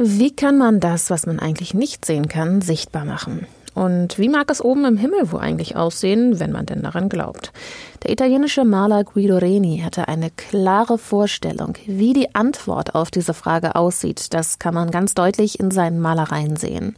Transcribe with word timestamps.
Wie 0.00 0.30
kann 0.30 0.58
man 0.58 0.78
das, 0.78 1.10
was 1.10 1.26
man 1.26 1.40
eigentlich 1.40 1.74
nicht 1.74 2.04
sehen 2.04 2.28
kann, 2.28 2.60
sichtbar 2.60 3.04
machen? 3.04 3.48
Und 3.74 4.16
wie 4.16 4.28
mag 4.28 4.48
es 4.48 4.64
oben 4.64 4.84
im 4.84 4.96
Himmel 4.96 5.32
wohl 5.32 5.40
eigentlich 5.40 5.74
aussehen, 5.74 6.38
wenn 6.38 6.52
man 6.52 6.66
denn 6.66 6.82
daran 6.82 7.08
glaubt? 7.08 7.52
Der 8.04 8.12
italienische 8.12 8.64
Maler 8.64 9.02
Guido 9.02 9.38
Reni 9.38 9.80
hatte 9.84 10.06
eine 10.06 10.30
klare 10.30 10.98
Vorstellung, 10.98 11.74
wie 11.86 12.12
die 12.12 12.34
Antwort 12.34 12.94
auf 12.94 13.10
diese 13.10 13.34
Frage 13.34 13.74
aussieht. 13.74 14.32
Das 14.34 14.60
kann 14.60 14.74
man 14.74 14.92
ganz 14.92 15.14
deutlich 15.14 15.58
in 15.58 15.72
seinen 15.72 15.98
Malereien 15.98 16.56
sehen. 16.56 16.96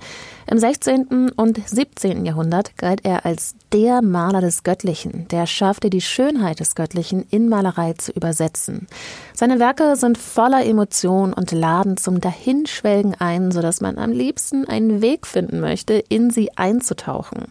Im 0.51 0.59
16. 0.59 1.31
und 1.37 1.61
17. 1.65 2.27
Jahrhundert 2.27 2.77
galt 2.77 3.05
er 3.05 3.25
als 3.25 3.55
der 3.73 4.03
Maler 4.03 4.41
des 4.41 4.65
Göttlichen, 4.65 5.29
der 5.29 5.47
schaffte 5.47 5.91
die 5.91 6.01
Schönheit 6.01 6.59
des 6.59 6.75
Göttlichen 6.75 7.25
in 7.31 7.49
Malerei 7.49 7.93
zu 7.93 8.11
übersetzen. 8.11 8.89
Seine 9.33 9.61
Werke 9.61 9.95
sind 9.95 10.19
voller 10.19 10.67
Emotion 10.67 11.33
und 11.33 11.53
laden 11.53 11.97
zum 11.97 12.21
Dahinschwelgen 12.21 13.15
ein, 13.21 13.53
sodass 13.53 13.81
man 13.81 13.97
am 13.97 14.11
liebsten 14.11 14.67
einen 14.67 15.01
Weg 15.01 15.27
finden 15.27 15.61
möchte, 15.61 15.95
in 15.95 16.31
sie 16.31 16.51
einzutauchen. 16.57 17.45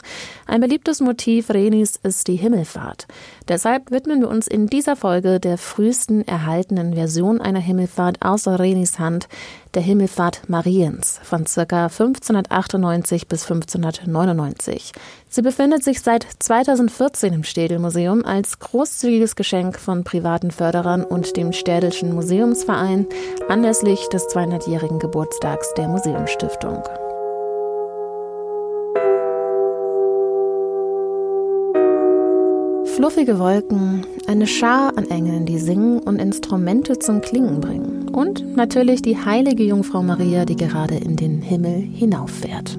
Ein 0.45 0.59
beliebtes 0.59 0.99
Motiv 0.99 1.52
Renis 1.52 1.95
ist 2.03 2.27
die 2.27 2.35
Himmelfahrt. 2.35 3.07
Deshalb 3.49 3.89
widmen 3.89 4.21
wir 4.21 4.30
uns 4.30 4.48
in 4.48 4.67
dieser 4.67 4.95
Folge 4.95 5.39
der 5.39 5.58
frühesten 5.58 6.26
erhaltenen 6.27 6.94
Version 6.94 7.41
einer 7.41 7.59
Himmelfahrt 7.59 8.17
aus 8.23 8.48
Renis 8.48 8.99
Hand, 8.99 9.27
der 9.73 9.81
Himmelfahrt 9.81 10.48
Mariens 10.48 11.20
von 11.23 11.45
ca. 11.45 11.85
1598 11.85 13.27
bis 13.27 13.49
1599. 13.49 14.91
Sie 15.30 15.41
befindet 15.41 15.84
sich 15.84 16.02
seit 16.02 16.27
2014 16.38 17.34
im 17.34 17.44
Städel-Museum 17.44 18.23
als 18.23 18.59
großzügiges 18.59 19.35
Geschenk 19.35 19.80
von 19.80 20.03
privaten 20.03 20.52
Förderern 20.52 21.03
und 21.03 21.36
dem 21.36 21.52
Städelschen 21.52 22.13
Museumsverein 22.13 23.08
anlässlich 23.47 24.08
des 24.09 24.27
200-jährigen 24.27 25.00
Geburtstags 25.00 25.73
der 25.73 25.88
Museumsstiftung. 25.88 26.84
Fluffige 33.00 33.39
Wolken, 33.39 34.05
eine 34.28 34.45
Schar 34.45 34.97
an 34.97 35.09
Engeln, 35.09 35.45
die 35.45 35.58
singen 35.58 36.00
und 36.00 36.19
Instrumente 36.19 37.00
zum 37.00 37.22
Klingen 37.22 37.61
bringen. 37.61 38.09
Und 38.09 38.58
natürlich 38.58 39.02
die 39.02 39.16
heilige 39.16 39.64
Jungfrau 39.64 40.03
Maria, 40.03 40.44
die 40.44 40.58
gerade 40.58 40.95
in 40.95 41.16
den 41.16 41.41
Himmel 41.41 41.75
hinauffährt. 41.75 42.78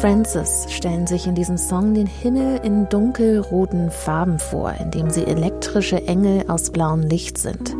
Francis 0.00 0.66
stellen 0.70 1.08
sich 1.08 1.26
in 1.26 1.34
diesem 1.34 1.58
Song 1.58 1.92
den 1.92 2.06
Himmel 2.06 2.60
in 2.62 2.88
dunkelroten 2.88 3.90
Farben 3.90 4.38
vor, 4.38 4.72
indem 4.78 5.10
sie 5.10 5.26
elektrische 5.26 6.06
Engel 6.06 6.44
aus 6.48 6.70
blauem 6.70 7.02
Licht 7.02 7.36
sind. 7.36 7.74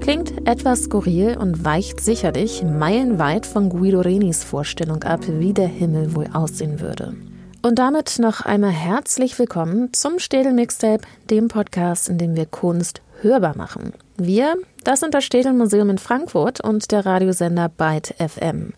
Klingt 0.00 0.46
etwas 0.46 0.84
skurril 0.84 1.36
und 1.36 1.64
weicht 1.64 1.98
sicherlich 1.98 2.62
meilenweit 2.62 3.44
von 3.44 3.70
Guido 3.70 4.02
Renis 4.02 4.44
Vorstellung 4.44 5.02
ab, 5.02 5.22
wie 5.26 5.52
der 5.52 5.66
Himmel 5.66 6.14
wohl 6.14 6.28
aussehen 6.32 6.78
würde. 6.78 7.16
Und 7.60 7.80
damit 7.80 8.20
noch 8.20 8.42
einmal 8.42 8.70
herzlich 8.70 9.36
willkommen 9.40 9.92
zum 9.92 10.20
Städel 10.20 10.52
Mixtape, 10.52 11.02
dem 11.28 11.48
Podcast, 11.48 12.08
in 12.08 12.18
dem 12.18 12.36
wir 12.36 12.46
Kunst 12.46 13.02
hörbar 13.24 13.56
machen. 13.56 13.92
Wir, 14.16 14.56
das 14.84 15.00
sind 15.00 15.12
das 15.12 15.24
Städel-Museum 15.24 15.90
in 15.90 15.98
Frankfurt 15.98 16.60
und 16.60 16.92
der 16.92 17.04
Radiosender 17.04 17.68
Byte 17.68 18.14
FM. 18.18 18.72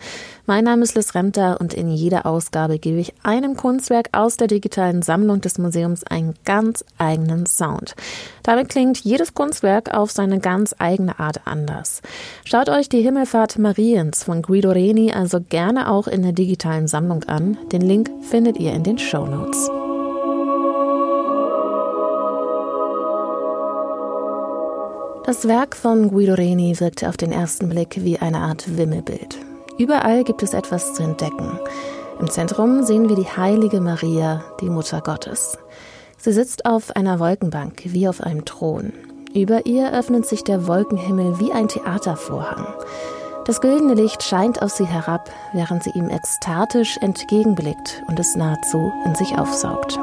Mein 0.47 0.65
Name 0.65 0.85
ist 0.85 0.95
Liz 0.95 1.15
Remter 1.15 1.61
und 1.61 1.75
in 1.75 1.91
jeder 1.91 2.25
Ausgabe 2.25 2.79
gebe 2.79 2.99
ich 2.99 3.13
einem 3.23 3.57
Kunstwerk 3.57 4.09
aus 4.13 4.39
der 4.39 4.47
digitalen 4.47 5.03
Sammlung 5.03 5.43
des 5.43 5.59
Museums 5.59 6.05
einen 6.05 6.35
ganz 6.45 6.85
eigenen 6.97 7.45
Sound. 7.45 7.97
Damit 8.45 8.71
klingt 8.71 8.99
jedes 8.99 9.35
Kunstwerk 9.35 9.93
auf 9.93 10.11
seine 10.11 10.39
ganz 10.39 10.75
eigene 10.79 11.19
Art 11.19 11.41
anders. 11.47 12.01
Schaut 12.45 12.71
euch 12.71 12.89
die 12.89 13.03
Himmelfahrt 13.03 13.59
Mariens 13.59 14.25
von 14.25 14.41
Guido 14.41 14.71
Reni 14.71 15.13
also 15.13 15.41
gerne 15.41 15.91
auch 15.91 16.07
in 16.07 16.23
der 16.23 16.33
digitalen 16.33 16.87
Sammlung 16.87 17.25
an. 17.25 17.59
Den 17.73 17.83
Link 17.83 18.11
findet 18.23 18.57
ihr 18.59 18.73
in 18.73 18.85
den 18.85 18.99
Show 18.99 19.27
Notes. 19.27 19.69
Das 25.27 25.49
Werk 25.49 25.75
von 25.75 26.11
Guido 26.11 26.35
Reni 26.35 26.79
wirkt 26.79 27.03
auf 27.03 27.17
den 27.17 27.33
ersten 27.33 27.69
Blick 27.69 28.05
wie 28.05 28.17
eine 28.17 28.39
Art 28.39 28.79
Wimmelbild. 28.79 29.37
Überall 29.77 30.23
gibt 30.23 30.45
es 30.45 30.55
etwas 30.55 30.95
zu 30.95 31.03
entdecken. 31.03 31.59
Im 32.21 32.31
Zentrum 32.31 32.85
sehen 32.85 33.09
wir 33.09 33.17
die 33.17 33.27
heilige 33.27 33.81
Maria, 33.81 34.45
die 34.61 34.71
Mutter 34.71 35.01
Gottes. 35.01 35.59
Sie 36.17 36.31
sitzt 36.31 36.65
auf 36.65 36.95
einer 36.95 37.19
Wolkenbank 37.19 37.83
wie 37.87 38.07
auf 38.07 38.21
einem 38.21 38.45
Thron. 38.45 38.93
Über 39.35 39.67
ihr 39.67 39.93
öffnet 39.93 40.27
sich 40.27 40.45
der 40.45 40.69
Wolkenhimmel 40.69 41.41
wie 41.41 41.51
ein 41.51 41.67
Theatervorhang. 41.67 42.65
Das 43.47 43.61
güldene 43.61 43.95
Licht 43.95 44.23
scheint 44.23 44.63
auf 44.63 44.71
sie 44.71 44.87
herab, 44.87 45.29
während 45.53 45.83
sie 45.83 45.91
ihm 45.91 46.09
ekstatisch 46.09 46.99
entgegenblickt 46.99 48.01
und 48.07 48.21
es 48.21 48.37
nahezu 48.37 48.93
in 49.05 49.17
sich 49.17 49.37
aufsaugt. 49.37 49.99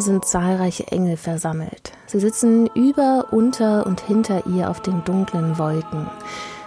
Sind 0.00 0.24
zahlreiche 0.24 0.86
Engel 0.88 1.16
versammelt. 1.16 1.92
Sie 2.06 2.20
sitzen 2.20 2.68
über, 2.74 3.26
unter 3.32 3.84
und 3.84 4.00
hinter 4.00 4.46
ihr 4.46 4.70
auf 4.70 4.80
den 4.80 5.04
dunklen 5.04 5.58
Wolken. 5.58 6.06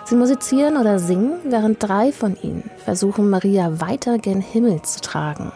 Sie 0.04 0.16
musizieren 0.16 0.76
oder 0.76 1.00
singen, 1.00 1.40
während 1.46 1.82
drei 1.82 2.12
von 2.12 2.36
ihnen 2.42 2.70
versuchen, 2.84 3.30
Maria 3.30 3.80
weiter 3.80 4.18
gen 4.18 4.42
Himmel 4.42 4.82
zu 4.82 5.00
tragen. 5.00 5.54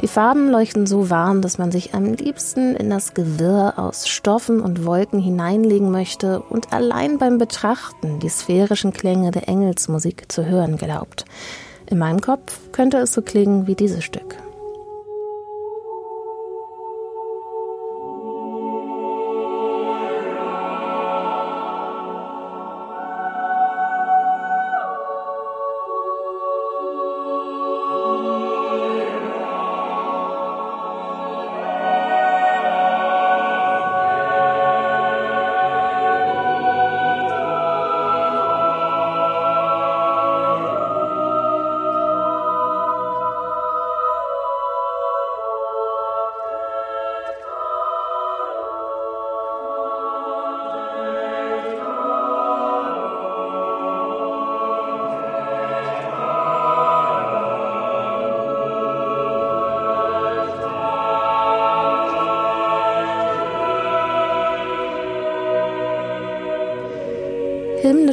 Die 0.00 0.08
Farben 0.08 0.50
leuchten 0.50 0.86
so 0.86 1.08
warm, 1.08 1.40
dass 1.40 1.56
man 1.56 1.70
sich 1.70 1.94
am 1.94 2.12
liebsten 2.12 2.74
in 2.74 2.90
das 2.90 3.14
Gewirr 3.14 3.74
aus 3.76 4.08
Stoffen 4.08 4.60
und 4.60 4.84
Wolken 4.84 5.20
hineinlegen 5.20 5.92
möchte 5.92 6.40
und 6.40 6.72
allein 6.72 7.18
beim 7.18 7.38
Betrachten 7.38 8.18
die 8.18 8.28
sphärischen 8.28 8.92
Klänge 8.92 9.30
der 9.30 9.48
Engelsmusik 9.48 10.30
zu 10.30 10.44
hören 10.44 10.76
glaubt. 10.76 11.24
In 11.86 11.98
meinem 11.98 12.20
Kopf 12.20 12.58
könnte 12.72 12.98
es 12.98 13.12
so 13.12 13.22
klingen 13.22 13.68
wie 13.68 13.76
dieses 13.76 14.02
Stück. 14.02 14.36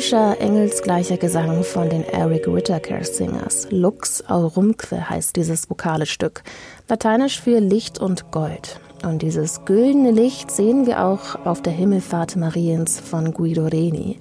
Himmlischer, 0.02 0.42
engelsgleicher 0.42 1.18
Gesang 1.18 1.64
von 1.64 1.88
den 1.88 2.04
Eric 2.04 2.52
Whittaker 2.52 3.04
Singers. 3.04 3.68
Lux 3.70 4.28
aurumque 4.28 5.08
heißt 5.08 5.36
dieses 5.36 5.70
vokale 5.70 6.08
Stück, 6.08 6.42
lateinisch 6.90 7.40
für 7.40 7.60
Licht 7.60 8.00
und 8.00 8.32
Gold. 8.32 8.80
Und 9.04 9.22
dieses 9.22 9.64
güldene 9.64 10.10
Licht 10.10 10.50
sehen 10.50 10.88
wir 10.88 11.06
auch 11.06 11.46
auf 11.46 11.62
der 11.62 11.74
Himmelfahrt 11.74 12.36
Mariens 12.36 13.00
von 13.00 13.32
Guido 13.32 13.68
Reni. 13.68 14.18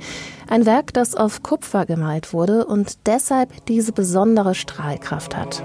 Ein 0.51 0.67
Werk, 0.67 0.93
das 0.93 1.15
auf 1.15 1.43
Kupfer 1.43 1.87
gemalt 1.87 2.35
wurde 2.35 2.67
und 2.67 3.07
deshalb 3.07 3.65
diese 3.65 3.93
besondere 3.93 4.55
Strahlkraft 4.55 5.35
hat. 5.35 5.63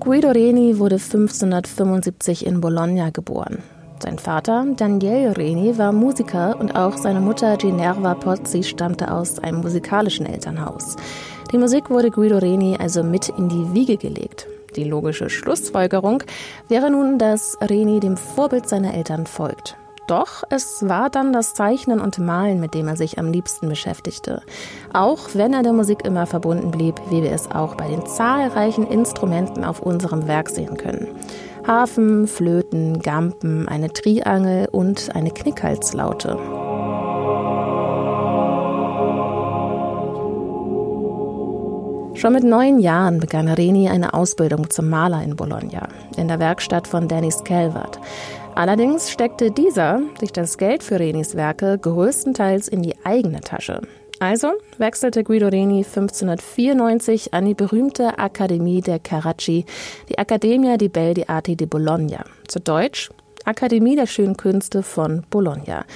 Guido 0.00 0.32
Reni 0.32 0.78
wurde 0.78 0.96
1575 0.96 2.44
in 2.44 2.60
Bologna 2.60 3.08
geboren. 3.08 3.62
Sein 4.02 4.18
Vater, 4.18 4.64
Daniele 4.76 5.36
Reni, 5.36 5.76
war 5.76 5.92
Musiker 5.92 6.58
und 6.58 6.74
auch 6.74 6.96
seine 6.96 7.20
Mutter 7.20 7.58
Ginerva 7.58 8.14
Pozzi 8.14 8.62
stammte 8.62 9.12
aus 9.12 9.38
einem 9.38 9.60
musikalischen 9.60 10.24
Elternhaus. 10.24 10.96
Die 11.52 11.58
Musik 11.58 11.90
wurde 11.90 12.10
Guido 12.10 12.38
Reni 12.38 12.78
also 12.80 13.02
mit 13.02 13.28
in 13.28 13.50
die 13.50 13.74
Wiege 13.74 13.98
gelegt. 13.98 14.46
Die 14.74 14.84
logische 14.84 15.28
Schlussfolgerung 15.28 16.22
wäre 16.68 16.90
nun, 16.90 17.18
dass 17.18 17.58
Reni 17.60 18.00
dem 18.00 18.16
Vorbild 18.16 18.70
seiner 18.70 18.94
Eltern 18.94 19.26
folgt. 19.26 19.76
Doch 20.06 20.44
es 20.48 20.88
war 20.88 21.10
dann 21.10 21.34
das 21.34 21.52
Zeichnen 21.52 22.00
und 22.00 22.18
Malen, 22.18 22.58
mit 22.58 22.72
dem 22.72 22.88
er 22.88 22.96
sich 22.96 23.18
am 23.18 23.30
liebsten 23.30 23.68
beschäftigte. 23.68 24.42
Auch 24.94 25.28
wenn 25.34 25.52
er 25.52 25.62
der 25.62 25.74
Musik 25.74 26.06
immer 26.06 26.26
verbunden 26.26 26.70
blieb, 26.70 26.94
wie 27.10 27.22
wir 27.22 27.32
es 27.32 27.50
auch 27.50 27.74
bei 27.74 27.86
den 27.86 28.06
zahlreichen 28.06 28.86
Instrumenten 28.86 29.62
auf 29.62 29.80
unserem 29.80 30.26
Werk 30.26 30.48
sehen 30.48 30.76
können. 30.76 31.06
Hafen, 31.66 32.26
Flöten, 32.26 33.00
Gampen, 33.00 33.68
eine 33.68 33.92
Triangel 33.92 34.68
und 34.70 35.14
eine 35.14 35.30
Knickhalslaute. 35.30 36.38
Schon 42.14 42.32
mit 42.34 42.44
neun 42.44 42.80
Jahren 42.80 43.18
begann 43.18 43.48
Reni 43.48 43.88
eine 43.88 44.12
Ausbildung 44.12 44.68
zum 44.68 44.90
Maler 44.90 45.22
in 45.22 45.36
Bologna, 45.36 45.88
in 46.16 46.28
der 46.28 46.38
Werkstatt 46.38 46.86
von 46.86 47.08
Dennis 47.08 47.44
Calvert. 47.44 47.98
Allerdings 48.54 49.10
steckte 49.10 49.50
dieser 49.50 50.00
sich 50.18 50.32
das 50.32 50.58
Geld 50.58 50.82
für 50.82 50.98
Renis 50.98 51.34
Werke 51.34 51.78
größtenteils 51.78 52.68
in 52.68 52.82
die 52.82 52.94
eigene 53.04 53.40
Tasche. 53.40 53.80
Also 54.20 54.52
wechselte 54.76 55.24
Guido 55.24 55.48
Reni 55.48 55.78
1594 55.78 57.32
an 57.32 57.46
die 57.46 57.54
berühmte 57.54 58.18
Akademie 58.18 58.82
der 58.82 58.98
Carracci, 58.98 59.64
die 60.10 60.18
Accademia 60.18 60.76
di 60.76 60.90
Belle 60.90 61.26
Arti 61.26 61.56
di 61.56 61.64
Bologna, 61.64 62.24
zu 62.46 62.60
Deutsch 62.60 63.08
Akademie 63.46 63.96
der 63.96 64.06
schönen 64.06 64.36
Künste 64.36 64.82
von 64.82 65.24
Bologna. 65.30 65.86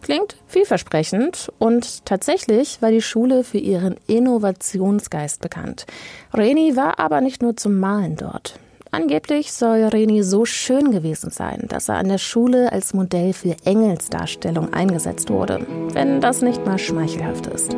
Klingt 0.00 0.36
vielversprechend 0.46 1.52
und 1.58 2.06
tatsächlich 2.06 2.80
war 2.80 2.90
die 2.90 3.02
Schule 3.02 3.44
für 3.44 3.58
ihren 3.58 3.96
Innovationsgeist 4.06 5.42
bekannt. 5.42 5.84
Reni 6.32 6.76
war 6.76 6.98
aber 6.98 7.20
nicht 7.20 7.42
nur 7.42 7.54
zum 7.54 7.78
Malen 7.80 8.16
dort. 8.16 8.58
Angeblich 8.94 9.52
soll 9.52 9.82
Reni 9.82 10.22
so 10.22 10.44
schön 10.44 10.92
gewesen 10.92 11.30
sein, 11.30 11.64
dass 11.66 11.88
er 11.88 11.96
an 11.96 12.08
der 12.08 12.18
Schule 12.18 12.70
als 12.70 12.94
Modell 12.94 13.32
für 13.32 13.56
Engelsdarstellung 13.64 14.72
eingesetzt 14.72 15.30
wurde. 15.30 15.66
Wenn 15.92 16.20
das 16.20 16.42
nicht 16.42 16.64
mal 16.64 16.78
schmeichelhaft 16.78 17.48
ist. 17.48 17.74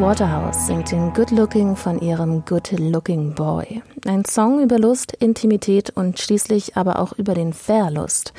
Waterhouse 0.00 0.66
singt 0.66 0.90
den 0.90 1.12
Good 1.12 1.30
Looking 1.30 1.76
von 1.76 2.00
ihrem 2.00 2.44
Good 2.44 2.72
Looking 2.78 3.34
Boy. 3.34 3.82
Ein 4.06 4.24
Song 4.24 4.62
über 4.62 4.78
Lust, 4.78 5.12
Intimität 5.12 5.90
und 5.94 6.18
schließlich 6.18 6.76
aber 6.76 6.98
auch 6.98 7.12
über 7.12 7.34
den 7.34 7.52
Verlust. 7.52 8.32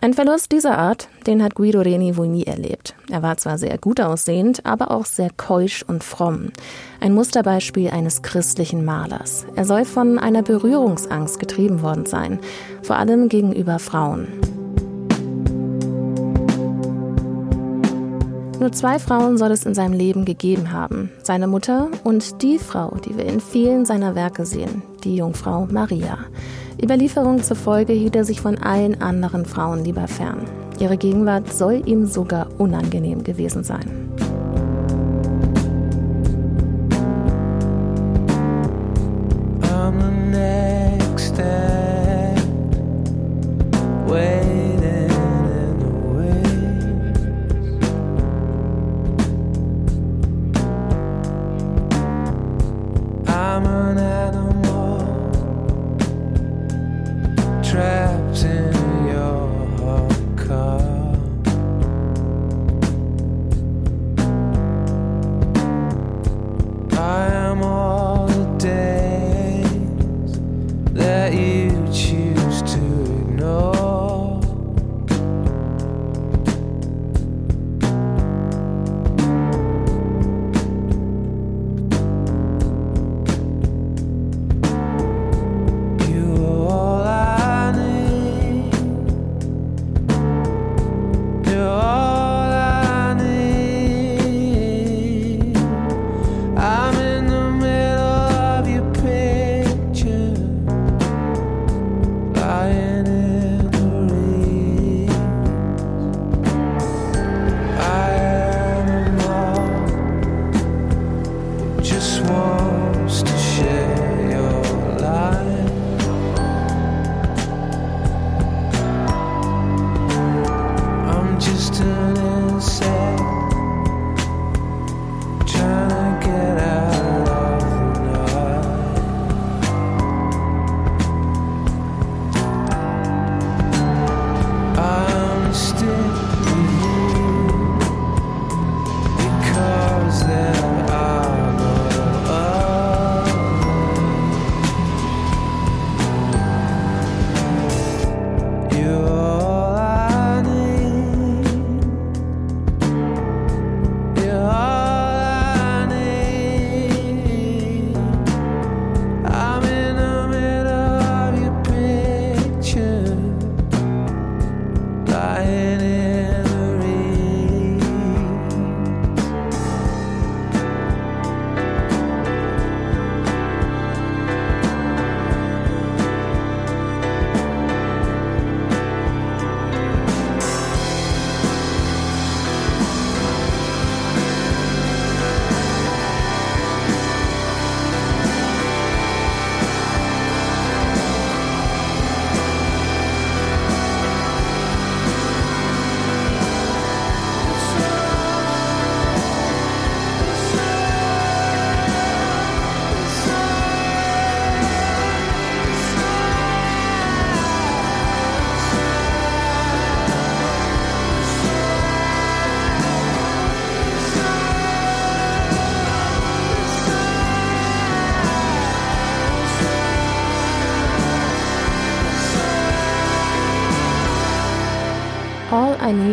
Ein 0.00 0.14
Verlust 0.14 0.52
dieser 0.52 0.78
Art, 0.78 1.08
den 1.26 1.42
hat 1.42 1.54
Guido 1.54 1.80
Reni 1.80 2.16
wohl 2.16 2.28
nie 2.28 2.44
erlebt. 2.44 2.94
Er 3.10 3.22
war 3.22 3.36
zwar 3.36 3.58
sehr 3.58 3.76
gut 3.78 4.00
aussehend, 4.00 4.64
aber 4.64 4.90
auch 4.90 5.04
sehr 5.04 5.30
keusch 5.36 5.82
und 5.82 6.04
fromm. 6.04 6.52
Ein 7.00 7.12
Musterbeispiel 7.12 7.90
eines 7.90 8.22
christlichen 8.22 8.84
Malers. 8.84 9.46
Er 9.56 9.64
soll 9.64 9.84
von 9.84 10.18
einer 10.18 10.42
Berührungsangst 10.42 11.38
getrieben 11.38 11.82
worden 11.82 12.06
sein, 12.06 12.38
vor 12.82 12.96
allem 12.96 13.28
gegenüber 13.28 13.78
Frauen. 13.78 14.28
Nur 18.60 18.72
zwei 18.72 18.98
Frauen 18.98 19.38
soll 19.38 19.52
es 19.52 19.64
in 19.64 19.74
seinem 19.74 19.92
Leben 19.92 20.24
gegeben 20.24 20.72
haben. 20.72 21.10
Seine 21.22 21.46
Mutter 21.46 21.88
und 22.02 22.42
die 22.42 22.58
Frau, 22.58 22.96
die 23.04 23.16
wir 23.16 23.24
in 23.24 23.40
vielen 23.40 23.84
seiner 23.84 24.16
Werke 24.16 24.44
sehen, 24.44 24.82
die 25.04 25.14
Jungfrau 25.14 25.68
Maria. 25.70 26.18
Überlieferung 26.82 27.40
zufolge 27.42 27.92
hielt 27.92 28.16
er 28.16 28.24
sich 28.24 28.40
von 28.40 28.58
allen 28.58 29.00
anderen 29.00 29.46
Frauen 29.46 29.84
lieber 29.84 30.08
fern. 30.08 30.40
Ihre 30.80 30.96
Gegenwart 30.96 31.52
soll 31.52 31.82
ihm 31.86 32.06
sogar 32.06 32.48
unangenehm 32.58 33.22
gewesen 33.22 33.62
sein. 33.62 34.07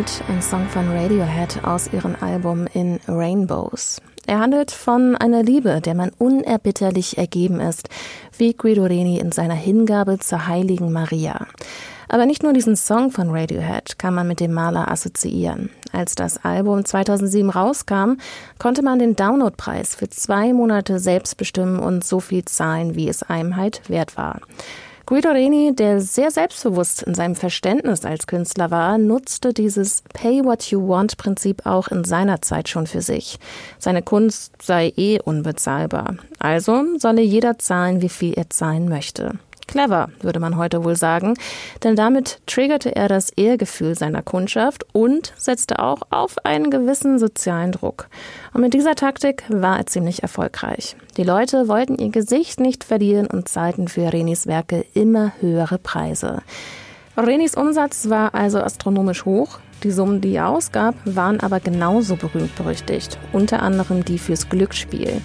Need, 0.06 0.22
ein 0.28 0.42
Song 0.42 0.68
von 0.68 0.88
Radiohead 0.88 1.64
aus 1.64 1.92
ihrem 1.92 2.14
Album 2.20 2.66
In 2.74 3.00
Rainbows. 3.08 4.00
Er 4.26 4.38
handelt 4.38 4.70
von 4.70 5.16
einer 5.16 5.42
Liebe, 5.42 5.80
der 5.80 5.94
man 5.94 6.10
unerbitterlich 6.18 7.18
ergeben 7.18 7.58
ist, 7.60 7.88
wie 8.36 8.54
Guido 8.54 8.84
Reni 8.84 9.18
in 9.18 9.32
seiner 9.32 9.54
Hingabe 9.54 10.18
zur 10.18 10.46
heiligen 10.46 10.92
Maria. 10.92 11.46
Aber 12.08 12.26
nicht 12.26 12.44
nur 12.44 12.52
diesen 12.52 12.76
Song 12.76 13.10
von 13.10 13.30
Radiohead 13.30 13.98
kann 13.98 14.14
man 14.14 14.28
mit 14.28 14.38
dem 14.38 14.52
Maler 14.52 14.90
assoziieren. 14.90 15.70
Als 15.92 16.14
das 16.14 16.44
Album 16.44 16.84
2007 16.84 17.50
rauskam, 17.50 18.18
konnte 18.58 18.82
man 18.82 19.00
den 19.00 19.16
Downloadpreis 19.16 19.96
für 19.96 20.08
zwei 20.08 20.52
Monate 20.52 21.00
selbst 21.00 21.36
bestimmen 21.36 21.80
und 21.80 22.04
so 22.04 22.20
viel 22.20 22.44
zahlen, 22.44 22.94
wie 22.94 23.08
es 23.08 23.24
einem 23.24 23.56
halt 23.56 23.82
wert 23.88 24.16
war. 24.16 24.40
Guido 25.08 25.30
Reni, 25.30 25.72
der 25.72 26.00
sehr 26.00 26.32
selbstbewusst 26.32 27.02
in 27.02 27.14
seinem 27.14 27.36
Verständnis 27.36 28.04
als 28.04 28.26
Künstler 28.26 28.72
war, 28.72 28.98
nutzte 28.98 29.52
dieses 29.52 30.02
Pay 30.12 30.44
What 30.44 30.64
You 30.72 30.88
Want 30.88 31.16
Prinzip 31.16 31.64
auch 31.64 31.86
in 31.86 32.02
seiner 32.02 32.42
Zeit 32.42 32.68
schon 32.68 32.88
für 32.88 33.00
sich. 33.00 33.38
Seine 33.78 34.02
Kunst 34.02 34.60
sei 34.60 34.92
eh 34.96 35.20
unbezahlbar. 35.20 36.16
Also 36.40 36.82
solle 36.98 37.22
jeder 37.22 37.56
zahlen, 37.56 38.02
wie 38.02 38.08
viel 38.08 38.34
er 38.34 38.50
zahlen 38.50 38.88
möchte. 38.88 39.38
Clever, 39.66 40.10
würde 40.20 40.40
man 40.40 40.56
heute 40.56 40.84
wohl 40.84 40.96
sagen, 40.96 41.34
denn 41.82 41.96
damit 41.96 42.38
triggerte 42.46 42.94
er 42.94 43.08
das 43.08 43.30
Ehrgefühl 43.30 43.96
seiner 43.96 44.22
Kundschaft 44.22 44.86
und 44.92 45.32
setzte 45.36 45.80
auch 45.80 46.02
auf 46.10 46.36
einen 46.44 46.70
gewissen 46.70 47.18
sozialen 47.18 47.72
Druck. 47.72 48.08
Und 48.54 48.60
mit 48.60 48.74
dieser 48.74 48.94
Taktik 48.94 49.44
war 49.48 49.78
er 49.78 49.86
ziemlich 49.86 50.22
erfolgreich. 50.22 50.96
Die 51.16 51.24
Leute 51.24 51.68
wollten 51.68 51.96
ihr 51.96 52.10
Gesicht 52.10 52.60
nicht 52.60 52.84
verlieren 52.84 53.26
und 53.26 53.48
zahlten 53.48 53.88
für 53.88 54.12
Renis 54.12 54.46
Werke 54.46 54.84
immer 54.94 55.32
höhere 55.40 55.78
Preise. 55.78 56.42
Renis 57.16 57.54
Umsatz 57.54 58.08
war 58.08 58.34
also 58.34 58.58
astronomisch 58.60 59.24
hoch. 59.24 59.58
Die 59.82 59.90
Summen, 59.90 60.20
die 60.20 60.34
er 60.34 60.48
ausgab, 60.48 60.94
waren 61.04 61.40
aber 61.40 61.60
genauso 61.60 62.16
berühmt 62.16 62.54
berüchtigt, 62.56 63.18
unter 63.32 63.62
anderem 63.62 64.04
die 64.04 64.18
fürs 64.18 64.48
Glücksspiel. 64.48 65.20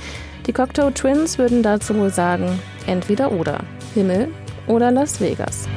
Die 0.48 0.54
Cocteau 0.54 0.90
Twins 0.90 1.38
würden 1.38 1.64
dazu 1.64 1.96
wohl 1.96 2.10
sagen, 2.10 2.60
entweder 2.88 3.32
oder. 3.32 3.60
Himmel 3.94 4.30
oder 4.68 4.92
Las 4.92 5.20
Vegas. 5.20 5.68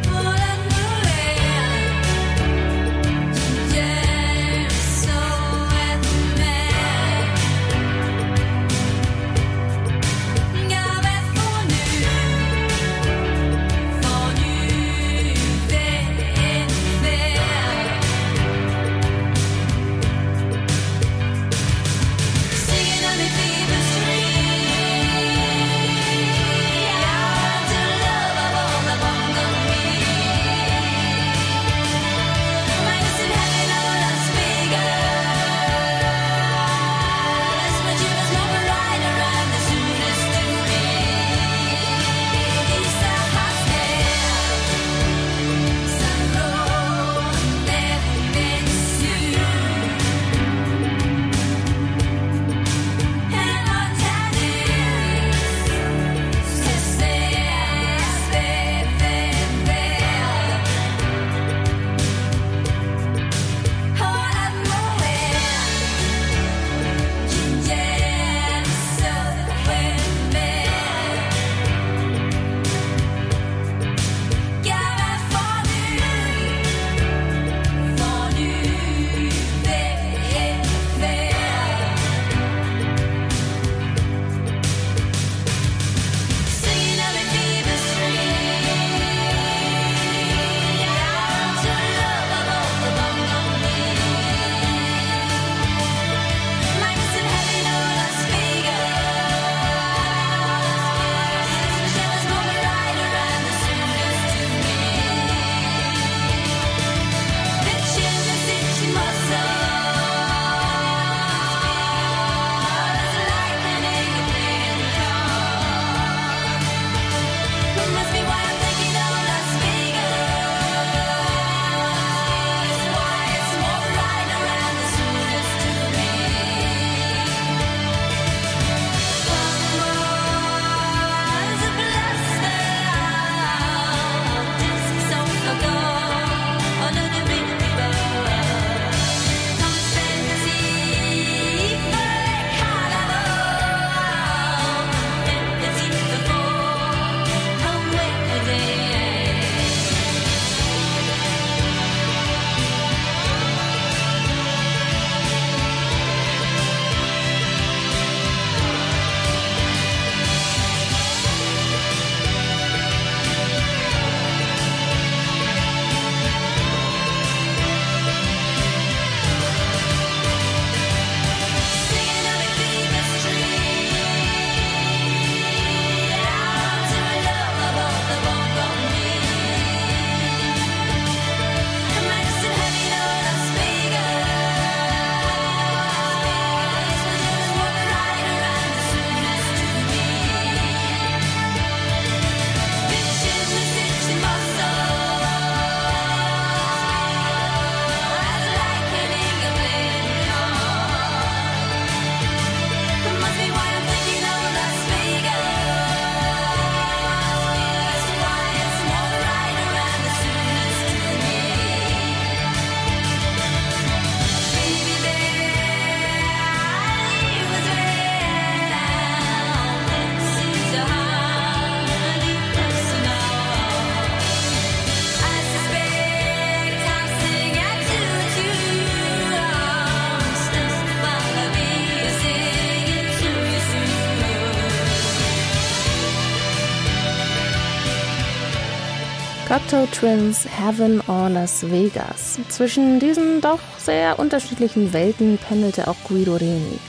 Cocteau 239.55 239.87
Twins, 239.93 240.49
Heaven 240.49 241.01
or 241.07 241.31
Las 241.31 241.71
Vegas. 241.71 242.41
Zwischen 242.49 242.99
diesen 242.99 243.41
doch 243.41 243.61
sehr 243.79 244.19
unterschiedlichen 244.19 244.93
Welten 244.93 245.39
pendelte 245.39 245.87
auch 245.87 245.95
Guido 246.09 246.35
Reni. 246.35 246.81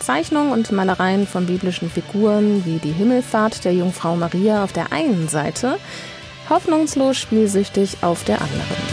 Zeichnungen 0.00 0.50
und 0.50 0.72
Malereien 0.72 1.26
von 1.26 1.44
biblischen 1.44 1.90
Figuren 1.90 2.64
wie 2.64 2.78
die 2.78 2.92
Himmelfahrt 2.92 3.66
der 3.66 3.74
Jungfrau 3.74 4.16
Maria 4.16 4.64
auf 4.64 4.72
der 4.72 4.90
einen 4.90 5.28
Seite, 5.28 5.76
hoffnungslos 6.48 7.18
spielsüchtig 7.18 7.98
auf 8.00 8.24
der 8.24 8.40
anderen. 8.40 8.84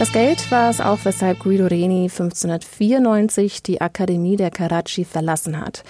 Das 0.00 0.10
Geld 0.10 0.50
war 0.50 0.70
es 0.70 0.80
auch, 0.80 0.98
weshalb 1.04 1.38
Guido 1.38 1.66
Reni 1.66 2.10
1594 2.10 3.62
die 3.62 3.80
Akademie 3.80 4.34
der 4.34 4.50
Carracci 4.50 5.04
verlassen 5.04 5.60
hat. 5.60 5.84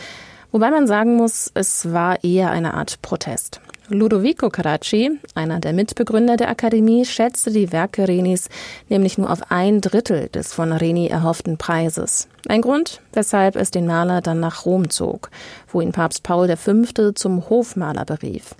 Wobei 0.52 0.70
man 0.70 0.86
sagen 0.86 1.16
muss, 1.16 1.50
es 1.54 1.94
war 1.94 2.22
eher 2.22 2.50
eine 2.50 2.74
Art 2.74 3.00
Protest. 3.00 3.62
Ludovico 3.88 4.50
Carracci, 4.50 5.18
einer 5.34 5.60
der 5.60 5.72
Mitbegründer 5.72 6.36
der 6.36 6.50
Akademie, 6.50 7.06
schätzte 7.06 7.50
die 7.50 7.72
Werke 7.72 8.06
Renis 8.06 8.50
nämlich 8.90 9.16
nur 9.16 9.30
auf 9.30 9.50
ein 9.50 9.80
Drittel 9.80 10.28
des 10.28 10.52
von 10.52 10.72
Reni 10.72 11.06
erhofften 11.06 11.56
Preises. 11.56 12.28
Ein 12.48 12.60
Grund, 12.60 13.00
weshalb 13.14 13.56
es 13.56 13.70
den 13.70 13.86
Maler 13.86 14.20
dann 14.20 14.40
nach 14.40 14.66
Rom 14.66 14.90
zog, 14.90 15.30
wo 15.68 15.80
ihn 15.80 15.92
Papst 15.92 16.22
Paul 16.22 16.54
V. 16.54 17.12
zum 17.12 17.48
Hofmaler 17.48 18.04
berief. 18.04 18.54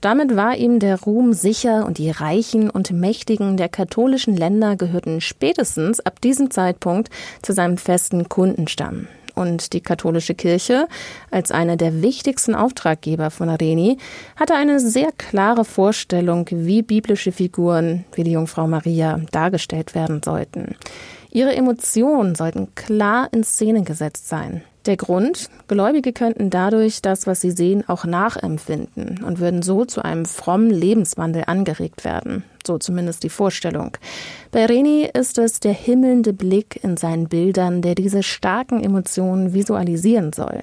Damit 0.00 0.36
war 0.36 0.56
ihm 0.56 0.78
der 0.78 1.00
Ruhm 1.00 1.32
sicher 1.32 1.86
und 1.86 1.98
die 1.98 2.10
Reichen 2.10 2.70
und 2.70 2.92
Mächtigen 2.92 3.56
der 3.56 3.68
katholischen 3.68 4.36
Länder 4.36 4.76
gehörten 4.76 5.20
spätestens 5.20 5.98
ab 6.00 6.20
diesem 6.20 6.52
Zeitpunkt 6.52 7.10
zu 7.42 7.52
seinem 7.52 7.78
festen 7.78 8.28
Kundenstamm. 8.28 9.08
Und 9.34 9.72
die 9.72 9.80
katholische 9.80 10.34
Kirche, 10.34 10.86
als 11.30 11.50
einer 11.50 11.76
der 11.76 12.02
wichtigsten 12.02 12.54
Auftraggeber 12.54 13.30
von 13.30 13.48
Reni, 13.48 13.98
hatte 14.36 14.54
eine 14.54 14.80
sehr 14.80 15.10
klare 15.12 15.64
Vorstellung, 15.64 16.46
wie 16.50 16.82
biblische 16.82 17.32
Figuren 17.32 18.04
wie 18.14 18.24
die 18.24 18.32
Jungfrau 18.32 18.66
Maria 18.66 19.20
dargestellt 19.30 19.94
werden 19.94 20.22
sollten. 20.22 20.76
Ihre 21.34 21.56
Emotionen 21.56 22.34
sollten 22.34 22.74
klar 22.74 23.28
in 23.32 23.42
Szene 23.42 23.82
gesetzt 23.82 24.28
sein. 24.28 24.62
Der 24.84 24.98
Grund, 24.98 25.48
Gläubige 25.66 26.12
könnten 26.12 26.50
dadurch 26.50 27.00
das, 27.00 27.26
was 27.26 27.40
sie 27.40 27.52
sehen, 27.52 27.88
auch 27.88 28.04
nachempfinden 28.04 29.22
und 29.24 29.38
würden 29.38 29.62
so 29.62 29.86
zu 29.86 30.04
einem 30.04 30.26
frommen 30.26 30.70
Lebenswandel 30.70 31.44
angeregt 31.46 32.04
werden. 32.04 32.44
So 32.66 32.78
zumindest 32.78 33.22
die 33.22 33.30
Vorstellung. 33.30 33.96
Bei 34.50 34.66
Reni 34.66 35.08
ist 35.10 35.38
es 35.38 35.60
der 35.60 35.72
himmelnde 35.72 36.34
Blick 36.34 36.80
in 36.82 36.96
seinen 36.98 37.28
Bildern, 37.28 37.80
der 37.80 37.94
diese 37.94 38.22
starken 38.22 38.82
Emotionen 38.82 39.54
visualisieren 39.54 40.32
soll. 40.34 40.60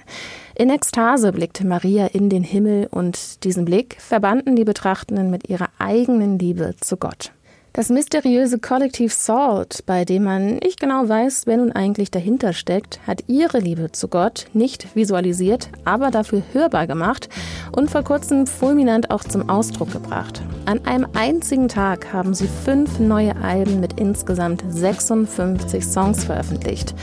In 0.53 0.69
Ekstase 0.69 1.32
blickte 1.32 1.65
Maria 1.65 2.08
in 2.08 2.29
den 2.29 2.43
Himmel 2.43 2.88
und 2.91 3.43
diesen 3.43 3.65
Blick 3.65 3.95
verbanden 3.99 4.55
die 4.55 4.65
Betrachtenden 4.65 5.32
mit 5.32 5.49
ihrer 5.49 5.69
eigenen 5.79 6.38
Liebe 6.38 6.75
zu 6.79 6.97
Gott. 6.97 7.32
Das 7.80 7.88
mysteriöse 7.88 8.60
Kollektiv 8.60 9.13
Salt, 9.13 9.86
bei 9.86 10.04
dem 10.04 10.26
man 10.26 10.58
nicht 10.58 10.82
genau 10.82 11.08
weiß, 11.08 11.44
wer 11.46 11.56
nun 11.56 11.72
eigentlich 11.72 12.12
dahinter 12.12 12.52
steckt, 12.52 13.00
hat 13.08 13.24
ihre 13.28 13.60
Liebe 13.60 13.94
zu 13.94 14.10
Gott 14.10 14.48
nicht 14.52 14.94
visualisiert, 14.98 15.70
aber 15.86 16.12
dafür 16.12 16.42
hörbar 16.52 16.88
gemacht 16.88 17.30
und 17.72 17.89
vor 17.89 18.04
kurzem 18.04 18.48
fulminant 18.48 19.12
auch 19.12 19.24
zum 19.24 19.48
Ausdruck 19.48 19.94
gebracht. 19.94 20.42
An 20.65 20.86
einem 20.86 21.08
einzigen 21.13 21.70
Tag 21.70 22.12
haben 22.12 22.34
sie 22.34 22.50
fünf 22.50 23.00
neue 23.00 23.34
Alben 23.38 23.80
mit 23.80 23.98
insgesamt 23.98 24.62
56 24.68 25.82
Songs 25.86 26.26
veröffentlicht. 26.26 26.94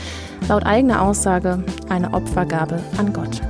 Laut 0.47 0.63
eigener 0.63 1.01
Aussage 1.01 1.63
eine 1.89 2.13
Opfergabe 2.13 2.79
an 2.99 3.13
Gott. 3.13 3.41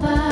by. 0.00 0.29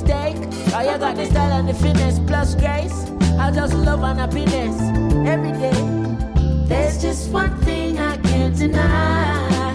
mistake. 0.00 0.36
Oh, 0.74 0.80
you 0.80 0.98
got 0.98 1.16
the 1.16 1.26
style 1.26 1.58
and 1.58 1.68
the 1.68 1.74
finesse 1.74 2.18
plus 2.20 2.54
grace. 2.54 3.10
I 3.38 3.50
just 3.50 3.74
love 3.74 4.02
and 4.02 4.18
happiness 4.18 4.80
every 5.28 5.52
day. 5.52 6.66
There's 6.66 7.00
just 7.00 7.30
one 7.30 7.56
thing 7.62 7.98
I 7.98 8.16
can't 8.18 8.56
deny. 8.56 9.74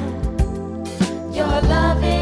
Your 1.32 1.62
love 1.62 2.04
is. 2.04 2.15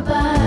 goodbye. 0.00 0.39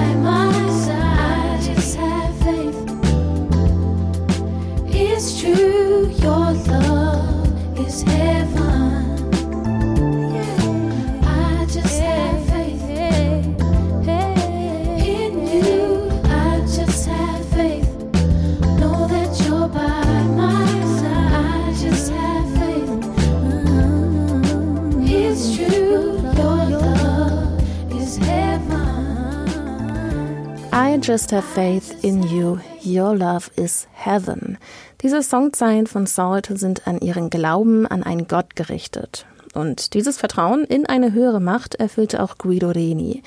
Just 31.03 31.33
have 31.33 31.43
faith 31.43 32.01
in 32.01 32.23
you. 32.23 32.59
Your 32.81 33.13
love 33.13 33.51
is 33.57 33.87
heaven. 33.91 34.57
Diese 35.01 35.21
Songzeilen 35.21 35.85
von 35.85 36.05
Salt 36.05 36.49
sind 36.55 36.87
an 36.87 36.99
ihren 36.99 37.29
Glauben 37.29 37.85
an 37.85 38.03
einen 38.03 38.27
Gott 38.29 38.55
gerichtet. 38.55 39.25
Und 39.53 39.95
dieses 39.95 40.17
Vertrauen 40.17 40.63
in 40.63 40.85
eine 40.85 41.11
höhere 41.11 41.41
Macht 41.41 41.75
erfüllte 41.75 42.23
auch 42.23 42.37
Guido 42.37 42.69
Reni. 42.69 43.21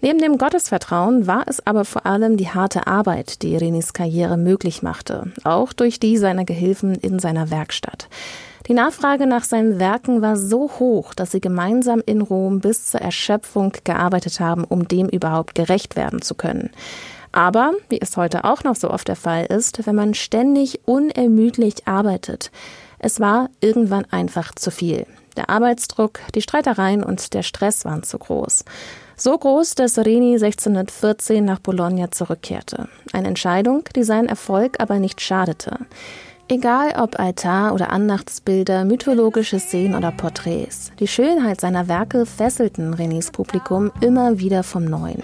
Neben 0.00 0.18
dem 0.18 0.36
Gottesvertrauen 0.36 1.28
war 1.28 1.44
es 1.46 1.64
aber 1.64 1.84
vor 1.84 2.06
allem 2.06 2.36
die 2.36 2.48
harte 2.48 2.88
Arbeit, 2.88 3.42
die 3.42 3.56
Renis 3.56 3.92
Karriere 3.92 4.36
möglich 4.36 4.82
machte, 4.82 5.30
auch 5.44 5.72
durch 5.72 6.00
die 6.00 6.16
seiner 6.16 6.44
Gehilfen 6.44 6.96
in 6.96 7.20
seiner 7.20 7.50
Werkstatt. 7.50 8.08
Die 8.66 8.74
Nachfrage 8.74 9.26
nach 9.26 9.44
seinen 9.44 9.78
Werken 9.78 10.22
war 10.22 10.36
so 10.36 10.70
hoch, 10.78 11.14
dass 11.14 11.30
sie 11.30 11.40
gemeinsam 11.40 12.02
in 12.04 12.20
Rom 12.20 12.60
bis 12.60 12.86
zur 12.86 13.00
Erschöpfung 13.00 13.72
gearbeitet 13.84 14.40
haben, 14.40 14.64
um 14.64 14.88
dem 14.88 15.08
überhaupt 15.08 15.54
gerecht 15.54 15.94
werden 15.94 16.22
zu 16.22 16.34
können. 16.34 16.70
Aber, 17.32 17.72
wie 17.88 18.00
es 18.00 18.16
heute 18.16 18.44
auch 18.44 18.62
noch 18.62 18.76
so 18.76 18.90
oft 18.90 19.08
der 19.08 19.16
Fall 19.16 19.46
ist, 19.46 19.86
wenn 19.86 19.96
man 19.96 20.14
ständig 20.14 20.80
unermüdlich 20.84 21.86
arbeitet, 21.88 22.50
es 22.98 23.18
war 23.18 23.48
irgendwann 23.60 24.04
einfach 24.10 24.54
zu 24.54 24.70
viel. 24.70 25.06
Der 25.36 25.48
Arbeitsdruck, 25.48 26.20
die 26.34 26.42
Streitereien 26.42 27.02
und 27.02 27.32
der 27.34 27.42
Stress 27.42 27.84
waren 27.84 28.02
zu 28.02 28.18
groß. 28.18 28.64
So 29.16 29.36
groß, 29.36 29.74
dass 29.74 29.98
Reni 29.98 30.34
1614 30.34 31.44
nach 31.44 31.58
Bologna 31.58 32.10
zurückkehrte. 32.10 32.88
Eine 33.12 33.28
Entscheidung, 33.28 33.84
die 33.96 34.02
seinen 34.02 34.28
Erfolg 34.28 34.78
aber 34.78 34.98
nicht 34.98 35.20
schadete. 35.20 35.78
Egal 36.48 36.94
ob 37.00 37.18
Altar 37.18 37.72
oder 37.72 37.90
Andachtsbilder, 37.90 38.84
mythologische 38.84 39.58
Szenen 39.58 39.94
oder 39.94 40.12
Porträts, 40.12 40.92
die 40.98 41.08
Schönheit 41.08 41.60
seiner 41.60 41.88
Werke 41.88 42.26
fesselten 42.26 42.92
Renis 42.92 43.30
Publikum 43.30 43.90
immer 44.00 44.38
wieder 44.38 44.62
vom 44.62 44.84
Neuen. 44.84 45.22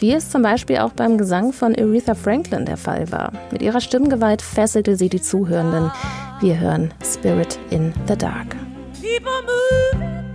Wie 0.00 0.12
es 0.12 0.30
zum 0.30 0.40
Beispiel 0.40 0.78
auch 0.78 0.92
beim 0.92 1.18
Gesang 1.18 1.52
von 1.52 1.76
Aretha 1.76 2.14
Franklin 2.14 2.64
der 2.64 2.78
Fall 2.78 3.12
war. 3.12 3.32
Mit 3.52 3.60
ihrer 3.60 3.82
Stimmgewalt 3.82 4.40
fesselte 4.40 4.96
sie 4.96 5.10
die 5.10 5.20
Zuhörenden. 5.20 5.92
Wir 6.40 6.58
hören 6.58 6.94
Spirit 7.04 7.58
in 7.68 7.92
the 8.08 8.16
Dark. 8.16 8.56
People 8.98 9.42
move. 9.44 10.29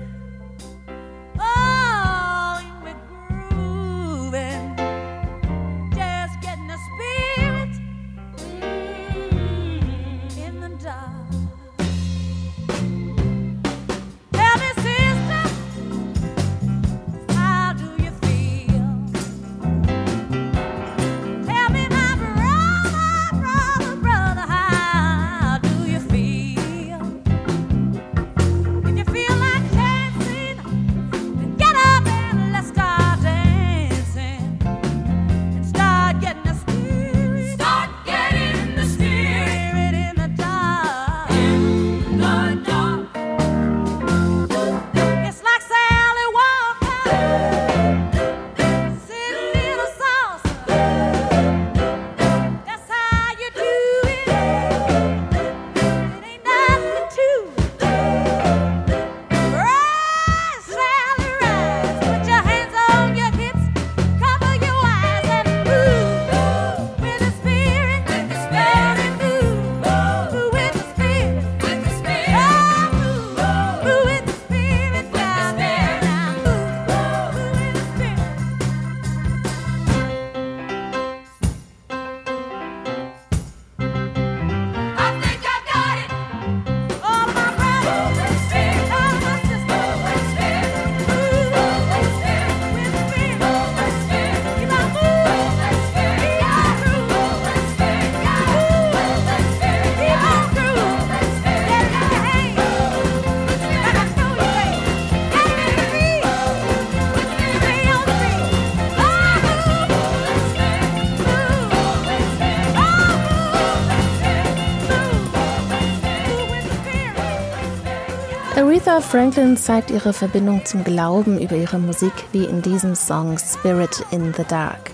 Franklin 119.02 119.58
zeigt 119.58 119.92
ihre 119.92 120.14
Verbindung 120.14 120.66
zum 120.66 120.84
Glauben 120.84 121.40
über 121.40 121.56
ihre 121.56 121.80
Musik 121.80 122.14
wie 122.32 122.46
in 122.46 122.62
diesem 122.62 122.96
Song 122.96 123.38
Spirit 123.38 124.06
in 124.12 124.34
the 124.34 124.44
Dark. 124.48 124.92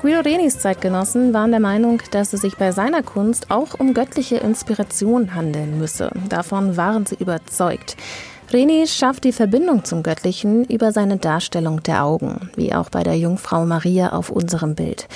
Guido 0.00 0.20
Renis 0.20 0.58
Zeitgenossen 0.58 1.34
waren 1.34 1.50
der 1.50 1.58
Meinung, 1.58 2.00
dass 2.12 2.32
es 2.32 2.42
sich 2.42 2.56
bei 2.56 2.72
seiner 2.72 3.02
Kunst 3.02 3.50
auch 3.50 3.74
um 3.80 3.94
göttliche 3.94 4.36
Inspiration 4.36 5.34
handeln 5.34 5.78
müsse. 5.78 6.10
Davon 6.28 6.76
waren 6.76 7.04
sie 7.04 7.16
überzeugt. 7.16 7.96
Reni 8.50 8.86
schafft 8.86 9.24
die 9.24 9.32
Verbindung 9.32 9.84
zum 9.84 10.02
Göttlichen 10.02 10.64
über 10.64 10.90
seine 10.90 11.18
Darstellung 11.18 11.82
der 11.82 12.04
Augen, 12.04 12.50
wie 12.56 12.74
auch 12.74 12.88
bei 12.88 13.02
der 13.02 13.16
Jungfrau 13.18 13.66
Maria 13.66 14.12
auf 14.12 14.30
unserem 14.30 14.74
Bild. 14.74 15.06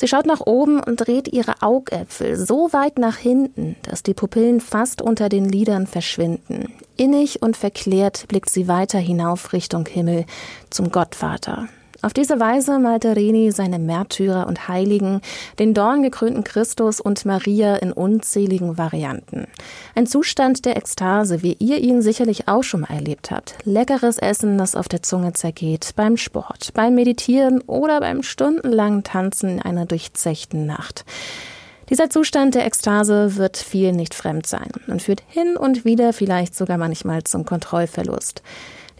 Sie 0.00 0.08
schaut 0.08 0.26
nach 0.26 0.40
oben 0.40 0.82
und 0.82 0.96
dreht 0.96 1.28
ihre 1.28 1.62
Augäpfel 1.62 2.36
so 2.36 2.72
weit 2.72 2.98
nach 2.98 3.16
hinten, 3.16 3.76
dass 3.82 4.02
die 4.02 4.14
Pupillen 4.14 4.60
fast 4.60 5.02
unter 5.02 5.28
den 5.28 5.48
Lidern 5.48 5.86
verschwinden. 5.86 6.72
Innig 6.96 7.42
und 7.42 7.56
verklärt 7.56 8.26
blickt 8.26 8.50
sie 8.50 8.66
weiter 8.66 8.98
hinauf 8.98 9.52
Richtung 9.52 9.86
Himmel 9.86 10.24
zum 10.68 10.90
Gottvater. 10.90 11.68
Auf 12.02 12.14
diese 12.14 12.40
Weise 12.40 12.78
malte 12.78 13.14
Reni 13.14 13.52
seine 13.52 13.78
Märtyrer 13.78 14.46
und 14.46 14.68
Heiligen, 14.68 15.20
den 15.58 15.74
dorngekrönten 15.74 16.44
Christus 16.44 16.98
und 16.98 17.26
Maria 17.26 17.76
in 17.76 17.92
unzähligen 17.92 18.78
Varianten. 18.78 19.46
Ein 19.94 20.06
Zustand 20.06 20.64
der 20.64 20.78
Ekstase, 20.78 21.42
wie 21.42 21.56
ihr 21.58 21.78
ihn 21.78 22.00
sicherlich 22.00 22.48
auch 22.48 22.62
schon 22.62 22.80
mal 22.80 22.90
erlebt 22.90 23.30
habt. 23.30 23.54
Leckeres 23.64 24.16
Essen, 24.16 24.56
das 24.56 24.76
auf 24.76 24.88
der 24.88 25.02
Zunge 25.02 25.34
zergeht, 25.34 25.90
beim 25.94 26.16
Sport, 26.16 26.70
beim 26.72 26.94
Meditieren 26.94 27.60
oder 27.62 28.00
beim 28.00 28.22
stundenlangen 28.22 29.04
Tanzen 29.04 29.50
in 29.50 29.62
einer 29.62 29.84
durchzechten 29.84 30.64
Nacht. 30.64 31.04
Dieser 31.90 32.08
Zustand 32.08 32.54
der 32.54 32.64
Ekstase 32.64 33.36
wird 33.36 33.58
vielen 33.58 33.96
nicht 33.96 34.14
fremd 34.14 34.46
sein 34.46 34.70
und 34.86 35.02
führt 35.02 35.22
hin 35.26 35.56
und 35.56 35.84
wieder 35.84 36.12
vielleicht 36.14 36.54
sogar 36.54 36.78
manchmal 36.78 37.24
zum 37.24 37.44
Kontrollverlust. 37.44 38.42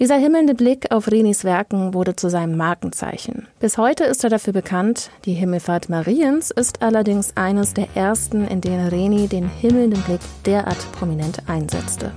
Dieser 0.00 0.16
himmelnde 0.16 0.54
Blick 0.54 0.92
auf 0.92 1.10
Renis 1.10 1.44
Werken 1.44 1.92
wurde 1.92 2.16
zu 2.16 2.30
seinem 2.30 2.56
Markenzeichen. 2.56 3.46
Bis 3.58 3.76
heute 3.76 4.04
ist 4.04 4.24
er 4.24 4.30
dafür 4.30 4.54
bekannt. 4.54 5.10
Die 5.26 5.34
Himmelfahrt 5.34 5.90
Mariens 5.90 6.50
ist 6.50 6.80
allerdings 6.80 7.36
eines 7.36 7.74
der 7.74 7.86
ersten, 7.94 8.48
in 8.48 8.62
denen 8.62 8.88
Reni 8.88 9.28
den 9.28 9.46
himmelnden 9.50 10.02
Blick 10.04 10.20
derart 10.46 10.90
prominent 10.92 11.42
einsetzte. 11.50 12.12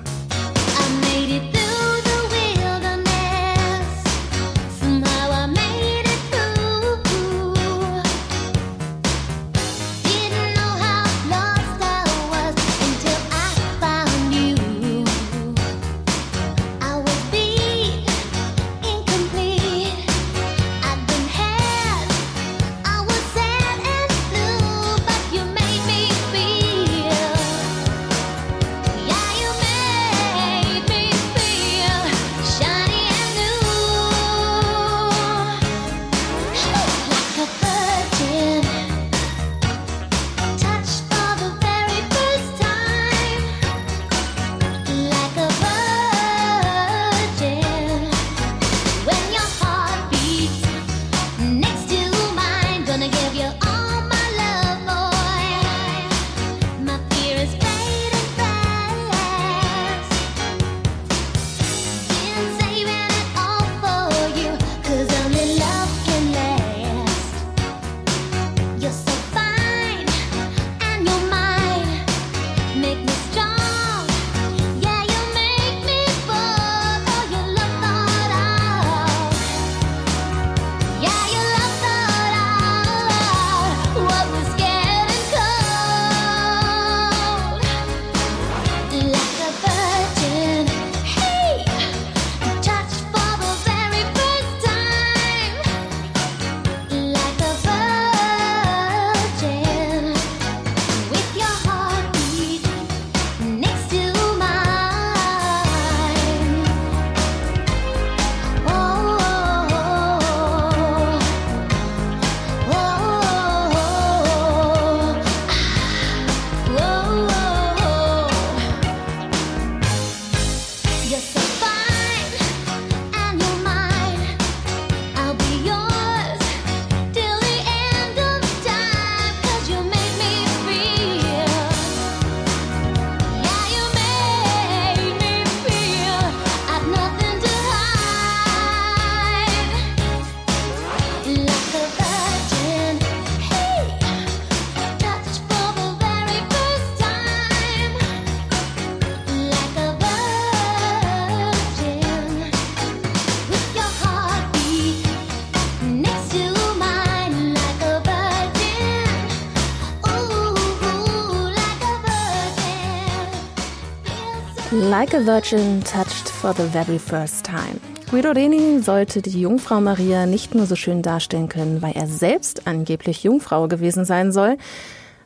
Like 165.13 165.21
a 165.21 165.26
Virgin 165.26 165.84
touched 165.84 166.30
for 166.30 166.54
the 166.54 166.63
very 166.63 166.97
first 166.97 167.45
time. 167.45 167.80
Guido 168.10 168.32
Reni 168.32 168.80
sollte 168.82 169.21
die 169.21 169.41
Jungfrau 169.41 169.80
Maria 169.80 170.26
nicht 170.26 170.56
nur 170.56 170.65
so 170.65 170.76
schön 170.76 171.04
darstellen 171.04 171.49
können, 171.49 171.84
weil 171.84 171.91
er 171.91 172.08
selbst 172.08 172.65
angeblich 172.65 173.23
Jungfrau 173.23 173.67
gewesen 173.67 174.06
sein 174.06 174.32
soll, 174.32 174.58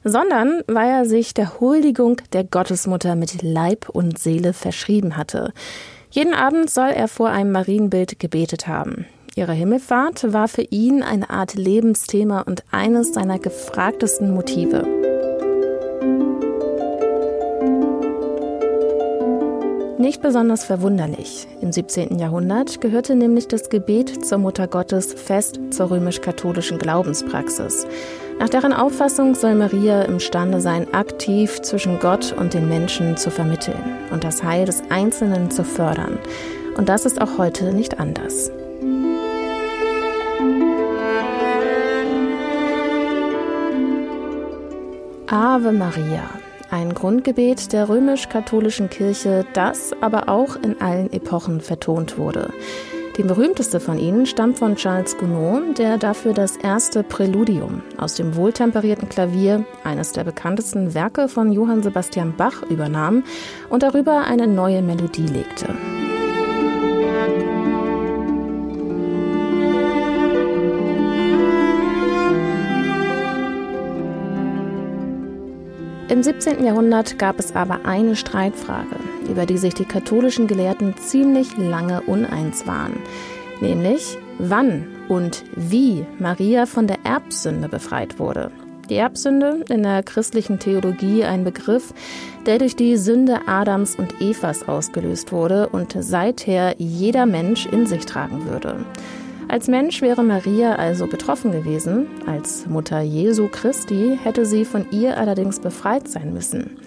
sondern 0.04 0.62
weil 0.68 0.90
er 0.90 1.06
sich 1.06 1.34
der 1.34 1.62
Huldigung 1.62 2.18
der 2.34 2.44
Gottesmutter 2.44 3.16
mit 3.16 3.42
Leib 3.42 3.88
und 3.88 4.20
Seele 4.20 4.52
verschrieben 4.52 5.16
hatte. 5.16 5.54
Jeden 6.10 6.34
Abend 6.34 6.70
soll 6.70 6.90
er 6.90 7.08
vor 7.08 7.30
einem 7.30 7.54
Marienbild 7.54 8.20
gebetet 8.20 8.68
haben. 8.68 9.06
Ihre 9.36 9.54
Himmelfahrt 9.54 10.34
war 10.34 10.50
für 10.50 10.64
ihn 10.64 11.02
eine 11.02 11.30
Art 11.30 11.54
Lebensthema 11.54 12.42
und 12.42 12.66
eines 12.72 13.14
seiner 13.14 13.40
gefragtesten 13.40 14.34
Motive. 14.34 15.07
Nicht 20.00 20.22
besonders 20.22 20.64
verwunderlich. 20.64 21.48
Im 21.60 21.72
17. 21.72 22.20
Jahrhundert 22.20 22.82
gehörte 22.82 23.16
nämlich 23.16 23.48
das 23.48 23.70
Gebet 23.70 24.24
zur 24.24 24.38
Mutter 24.38 24.68
Gottes 24.68 25.14
fest 25.14 25.60
zur 25.72 25.90
römisch-katholischen 25.90 26.78
Glaubenspraxis. 26.78 27.88
Nach 28.40 28.48
deren 28.48 28.74
Auffassung 28.74 29.34
soll 29.34 29.56
Maria 29.56 30.04
imstande 30.04 30.62
sein, 30.62 30.94
aktiv 30.94 31.64
zwischen 31.64 31.98
Gott 31.98 32.32
und 32.32 32.54
den 32.54 32.70
Menschen 32.70 33.18
zu 33.18 33.32
vermitteln 33.32 33.98
und 34.12 34.24
das 34.24 34.44
Heil 34.44 34.66
des 34.66 34.84
Einzelnen 34.90 35.50
zu 35.50 35.64
fördern. 35.64 36.20
Und 36.78 36.90
das 36.90 37.08
ist 37.08 37.20
auch 37.20 37.40
heute 37.40 37.74
nicht 37.74 38.00
anders. 38.00 38.52
Ave 45.26 45.72
Maria 45.72 46.30
ein 46.70 46.94
Grundgebet 46.94 47.74
der 47.74 47.90
römisch-katholischen 47.90 48.90
Kirche, 48.90 49.46
das 49.54 49.94
aber 50.02 50.30
auch 50.30 50.56
in 50.56 50.82
allen 50.82 51.12
Epochen 51.12 51.62
vertont 51.62 52.18
wurde. 52.18 52.54
Die 53.18 53.24
berühmteste 53.24 53.80
von 53.80 53.98
ihnen 53.98 54.28
stammt 54.28 54.60
von 54.60 54.76
Charles 54.76 55.18
Gounod, 55.18 55.80
der 55.80 55.98
dafür 55.98 56.34
das 56.34 56.56
erste 56.56 57.02
Präludium 57.02 57.82
aus 57.98 58.14
dem 58.14 58.36
wohltemperierten 58.36 59.10
Klavier, 59.10 59.66
eines 59.84 60.12
der 60.12 60.24
bekanntesten 60.24 60.94
Werke 60.94 61.28
von 61.28 61.52
Johann 61.52 61.82
Sebastian 61.82 62.36
Bach, 62.38 62.62
übernahm 62.70 63.24
und 63.70 63.82
darüber 63.82 64.26
eine 64.26 64.46
neue 64.46 64.84
Melodie 64.84 65.26
legte. 65.26 65.74
Im 76.10 76.24
17. 76.24 76.64
Jahrhundert 76.64 77.20
gab 77.20 77.38
es 77.38 77.54
aber 77.54 77.86
eine 77.86 78.16
Streitfrage, 78.16 78.96
über 79.30 79.46
die 79.46 79.58
sich 79.58 79.74
die 79.74 79.84
katholischen 79.84 80.48
Gelehrten 80.48 80.96
ziemlich 80.96 81.58
lange 81.58 82.00
uneins 82.02 82.66
waren, 82.66 82.94
nämlich 83.60 84.18
wann 84.40 84.88
und 85.10 85.44
wie 85.58 86.06
Maria 86.18 86.66
von 86.66 86.88
der 86.88 87.00
Erbsünde 87.04 87.68
befreit 87.68 88.20
wurde. 88.20 88.52
Die 88.90 88.96
Erbsünde 88.96 89.66
in 89.68 89.84
der 89.84 90.02
christlichen 90.02 90.60
Theologie 90.60 91.26
ein 91.26 91.44
Begriff, 91.44 91.94
der 92.46 92.58
durch 92.58 92.78
die 92.78 92.96
Sünde 92.96 93.42
Adams 93.46 93.98
und 93.98 94.22
Evas 94.22 94.66
ausgelöst 94.66 95.34
wurde 95.34 95.68
und 95.68 95.94
seither 96.00 96.76
jeder 96.78 97.26
Mensch 97.26 97.66
in 97.66 97.86
sich 97.86 98.06
tragen 98.06 98.46
würde. 98.46 98.86
Als 99.50 99.70
Mensch 99.70 100.02
wäre 100.02 100.24
Maria 100.24 100.76
also 100.76 101.08
betroffen 101.08 101.54
gewesen, 101.54 102.08
als 102.26 102.68
Mutter 102.68 103.00
Jesu 103.00 103.48
Christi 103.48 104.20
hätte 104.22 104.46
sie 104.46 104.66
von 104.66 104.86
ihr 104.92 105.18
allerdings 105.18 105.62
befreit 105.62 106.10
sein 106.10 106.34
müssen. 106.34 106.78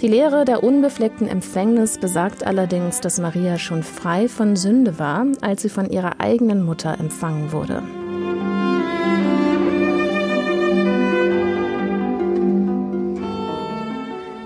Die 0.00 0.08
Lehre 0.08 0.44
der 0.44 0.64
unbefleckten 0.64 1.28
Empfängnis 1.28 1.98
besagt 1.98 2.44
allerdings, 2.44 3.00
dass 3.00 3.20
Maria 3.20 3.58
schon 3.58 3.84
frei 3.84 4.28
von 4.28 4.56
Sünde 4.56 4.98
war, 4.98 5.24
als 5.40 5.62
sie 5.62 5.68
von 5.68 5.88
ihrer 5.88 6.20
eigenen 6.20 6.64
Mutter 6.64 6.98
empfangen 6.98 7.52
wurde. 7.52 7.82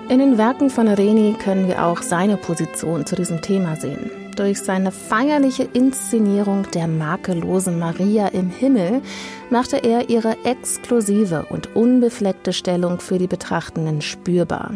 In 0.07 0.19
den 0.19 0.37
Werken 0.37 0.69
von 0.69 0.87
Reni 0.87 1.35
können 1.43 1.67
wir 1.67 1.83
auch 1.83 2.03
seine 2.03 2.37
Position 2.37 3.07
zu 3.07 3.15
diesem 3.15 3.41
Thema 3.41 3.75
sehen. 3.75 4.24
Durch 4.35 4.59
seine 4.59 4.91
feierliche 4.91 5.63
Inszenierung 5.63 6.69
der 6.73 6.87
makellosen 6.87 7.79
Maria 7.79 8.27
im 8.27 8.49
Himmel 8.49 9.01
machte 9.49 9.77
er 9.77 10.09
ihre 10.09 10.35
exklusive 10.43 11.45
und 11.49 11.73
unbefleckte 11.75 12.51
Stellung 12.51 12.99
für 12.99 13.17
die 13.17 13.27
Betrachtenden 13.27 14.01
spürbar. 14.01 14.73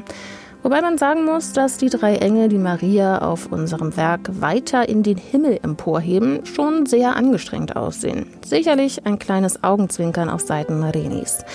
Wobei 0.62 0.82
man 0.82 0.98
sagen 0.98 1.24
muss, 1.24 1.54
dass 1.54 1.78
die 1.78 1.90
drei 1.90 2.18
Engel, 2.18 2.50
die 2.50 2.58
Maria 2.58 3.20
auf 3.20 3.50
unserem 3.52 3.96
Werk 3.96 4.42
weiter 4.42 4.90
in 4.90 5.04
den 5.04 5.18
Himmel 5.18 5.58
emporheben, 5.64 6.46
schon 6.46 6.86
sehr 6.86 7.16
angestrengt 7.16 7.78
aussehen. 7.78 8.26
Sicherlich 8.46 9.06
ein 9.06 9.20
kleines 9.20 9.64
Augenzwinkern 9.64 10.30
auf 10.30 10.42
Seiten 10.42 10.80
Marenis. 10.80 11.46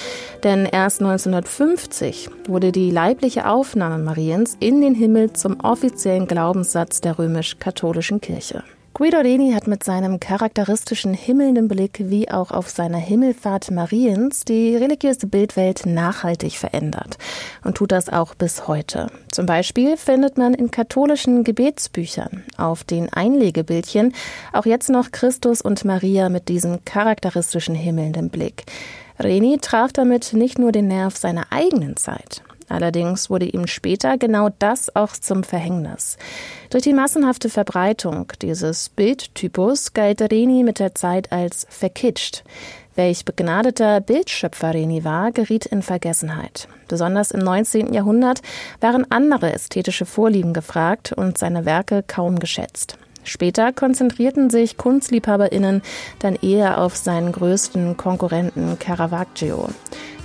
Denn 0.43 0.65
erst 0.65 1.03
1950 1.03 2.31
wurde 2.49 2.73
die 2.73 2.91
leibliche 2.91 3.47
Aufnahme 3.47 3.99
Mariens 3.99 4.57
in 4.59 4.81
den 4.81 4.95
Himmel 4.95 5.35
zum 5.35 5.61
offiziellen 5.61 6.27
Glaubenssatz 6.27 7.03
der 7.03 7.19
römisch-katholischen 7.19 8.23
Kirche. 8.23 8.65
Guido 8.97 9.19
Reni 9.19 9.51
hat 9.51 9.67
mit 9.67 9.83
seinem 9.83 10.21
charakteristischen 10.21 11.15
himmelnden 11.15 11.67
Blick 11.67 11.99
wie 11.99 12.31
auch 12.31 12.53
auf 12.53 12.71
seiner 12.71 12.99
Himmelfahrt 12.99 13.73
Mariens 13.73 14.45
die 14.45 14.77
religiöse 14.77 15.27
Bildwelt 15.27 15.85
nachhaltig 15.85 16.53
verändert 16.53 17.19
und 17.65 17.77
tut 17.77 17.91
das 17.91 18.09
auch 18.09 18.37
bis 18.37 18.69
heute. 18.69 19.09
Zum 19.33 19.47
Beispiel 19.47 19.97
findet 19.97 20.39
man 20.39 20.55
in 20.55 20.71
katholischen 20.71 21.43
Gebetsbüchern 21.43 22.45
auf 22.57 22.85
den 22.85 23.13
Einlegebildchen 23.13 24.15
auch 24.53 24.65
jetzt 24.65 24.91
noch 24.91 25.11
Christus 25.11 25.61
und 25.61 25.85
Maria 25.85 26.29
mit 26.29 26.49
diesem 26.49 26.85
charakteristischen 26.85 27.75
himmelnden 27.75 28.31
Blick. 28.31 28.63
Reni 29.19 29.59
traf 29.61 29.93
damit 29.93 30.35
nicht 30.35 30.61
nur 30.61 30.71
den 30.71 30.87
Nerv 30.87 31.17
seiner 31.17 31.47
eigenen 31.51 31.97
Zeit, 31.97 32.43
Allerdings 32.69 33.31
wurde 33.31 33.47
ihm 33.47 33.67
später 33.67 34.19
genau 34.19 34.49
das 34.59 34.95
auch 34.95 35.13
zum 35.13 35.45
Verhängnis. 35.45 36.17
Durch 36.71 36.83
die 36.83 36.95
massenhafte 36.95 37.49
Verbreitung 37.49 38.33
dieses 38.41 38.89
Bildtypus 38.89 39.93
galt 39.93 40.21
Reni 40.23 40.63
mit 40.63 40.79
der 40.79 40.95
Zeit 40.95 41.33
als 41.33 41.67
verkitscht. 41.69 42.45
Welch 42.97 43.25
begnadeter 43.25 44.01
Bildschöpfer 44.01 44.73
Reni 44.73 45.05
war, 45.05 45.33
geriet 45.33 45.67
in 45.67 45.83
Vergessenheit. 45.83 46.69
Besonders 46.87 47.33
im 47.33 47.41
19. 47.41 47.93
Jahrhundert 47.93 48.41
waren 48.81 49.11
andere 49.11 49.53
ästhetische 49.53 50.07
Vorlieben 50.07 50.53
gefragt 50.53 51.13
und 51.13 51.37
seine 51.37 51.65
Werke 51.65 52.05
kaum 52.07 52.39
geschätzt. 52.39 52.97
Später 53.25 53.73
konzentrierten 53.73 54.51
sich 54.51 54.77
KunstliebhaberInnen 54.77 55.83
dann 56.19 56.37
eher 56.37 56.81
auf 56.81 56.95
seinen 56.95 57.33
größten 57.33 57.97
Konkurrenten 57.97 58.79
Caravaggio. 58.79 59.71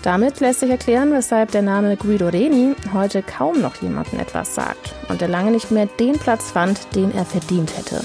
Damit 0.03 0.39
lässt 0.39 0.61
sich 0.61 0.69
erklären, 0.69 1.11
weshalb 1.11 1.51
der 1.51 1.61
Name 1.61 1.97
Guido 1.97 2.27
Reni 2.27 2.75
heute 2.93 3.21
kaum 3.21 3.61
noch 3.61 3.75
jemandem 3.81 4.19
etwas 4.19 4.55
sagt 4.55 4.93
und 5.09 5.21
er 5.21 5.27
lange 5.27 5.51
nicht 5.51 5.71
mehr 5.71 5.87
den 5.87 6.17
Platz 6.17 6.51
fand, 6.51 6.95
den 6.95 7.13
er 7.13 7.25
verdient 7.25 7.77
hätte. 7.77 8.01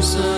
twisting 0.00 0.29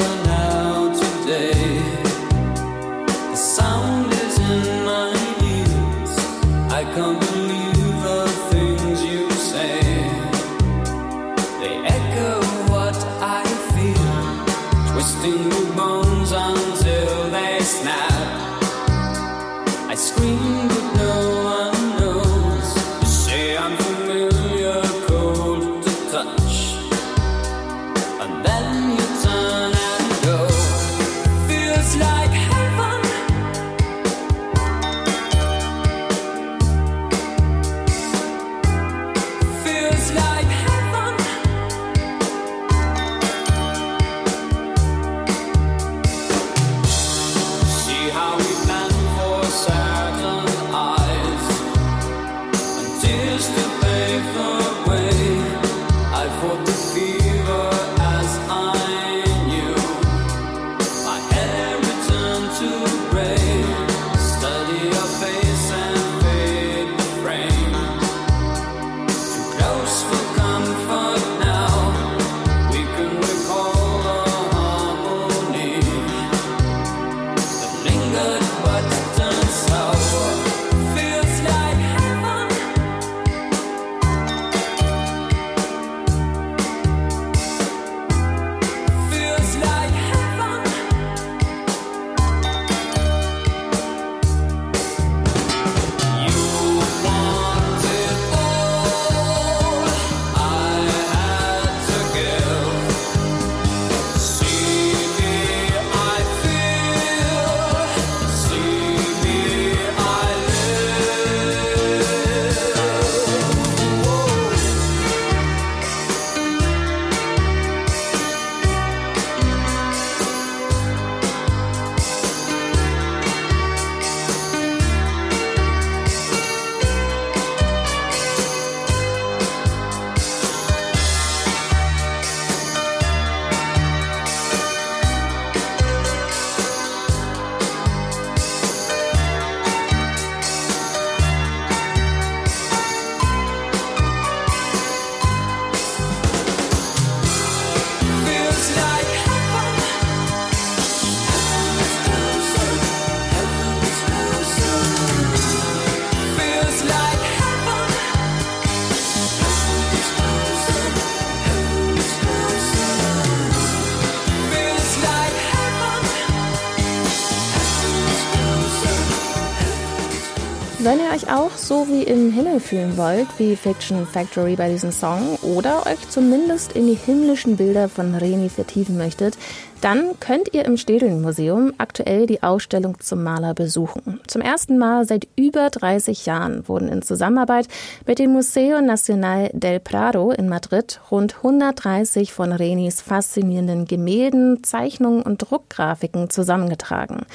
fühlen 172.72 172.96
wollt, 172.96 173.28
wie 173.36 173.54
Fiction 173.54 174.06
Factory 174.06 174.56
bei 174.56 174.70
diesem 174.70 174.92
Song, 174.92 175.36
oder 175.42 175.84
euch 175.84 176.08
zumindest 176.08 176.72
in 176.72 176.86
die 176.86 176.94
himmlischen 176.94 177.58
Bilder 177.58 177.90
von 177.90 178.14
Reni 178.14 178.48
vertiefen 178.48 178.96
möchtet, 178.96 179.36
dann 179.82 180.18
könnt 180.20 180.54
ihr 180.54 180.64
im 180.64 180.78
Städeln 180.78 181.20
Museum 181.20 181.74
aktuell 181.76 182.24
die 182.24 182.42
Ausstellung 182.42 182.98
zum 182.98 183.22
Maler 183.24 183.52
besuchen. 183.52 184.20
Zum 184.26 184.40
ersten 184.40 184.78
Mal 184.78 185.04
seit 185.04 185.28
über 185.36 185.68
30 185.68 186.24
Jahren 186.24 186.66
wurden 186.66 186.88
in 186.88 187.02
Zusammenarbeit 187.02 187.68
mit 188.06 188.18
dem 188.18 188.32
Museo 188.32 188.80
Nacional 188.80 189.50
del 189.52 189.78
Prado 189.78 190.30
in 190.30 190.48
Madrid 190.48 190.98
rund 191.10 191.36
130 191.36 192.32
von 192.32 192.52
Renis 192.52 193.02
faszinierenden 193.02 193.84
Gemälden, 193.84 194.64
Zeichnungen 194.64 195.20
und 195.20 195.42
Druckgrafiken 195.42 196.30
zusammengetragen. 196.30 197.26